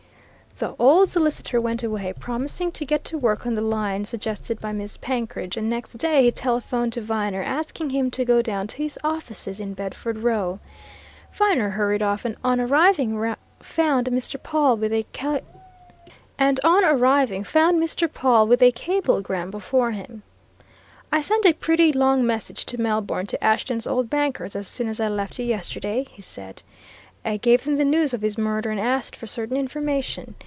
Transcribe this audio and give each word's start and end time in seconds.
The 0.59 0.75
old 0.77 1.09
solicitor 1.09 1.59
went 1.61 1.81
away, 1.81 2.13
promising 2.19 2.71
to 2.73 2.85
get 2.85 3.03
to 3.05 3.17
work 3.17 3.47
on 3.47 3.55
the 3.55 3.63
lines 3.63 4.09
suggested 4.09 4.61
by 4.61 4.71
Miss 4.73 4.95
Penkridge, 4.95 5.57
and 5.57 5.67
next 5.71 5.93
day 5.97 6.25
he 6.25 6.31
telephoned 6.31 6.93
to 6.93 7.01
Viner 7.01 7.41
asking 7.41 7.89
him 7.89 8.11
to 8.11 8.23
go 8.23 8.43
down 8.43 8.67
to 8.67 8.77
his 8.83 8.99
offices 9.03 9.59
in 9.59 9.73
Bedford 9.73 10.19
Row. 10.19 10.59
Viner 11.33 11.71
hurried 11.71 12.03
off, 12.03 12.25
and 12.25 12.35
on 12.43 12.59
arriving 12.61 13.35
found 13.59 14.05
Mr. 14.05 14.39
Pawle 14.43 14.77
with 14.77 14.93
a 14.93 15.01
cablegram 18.71 19.49
before 19.49 19.91
him. 19.91 20.21
"I 21.11 21.21
sent 21.21 21.45
a 21.47 21.53
pretty 21.53 21.91
long 21.91 22.23
message 22.23 22.67
to 22.67 22.79
Melbourne, 22.79 23.25
to 23.25 23.43
Ashton's 23.43 23.87
old 23.87 24.11
bankers, 24.11 24.55
as 24.55 24.67
soon 24.67 24.89
as 24.89 24.99
I 24.99 25.07
left 25.07 25.39
you 25.39 25.45
yesterday," 25.45 26.05
he 26.11 26.21
said. 26.21 26.61
"I 27.25 27.37
gave 27.37 27.63
them 27.63 27.77
the 27.77 27.85
news 27.85 28.13
of 28.13 28.21
his 28.21 28.37
murder, 28.37 28.69
and 28.69 28.79
asked 28.79 29.15
for 29.15 29.25
certain 29.25 29.57
information. 29.57 30.35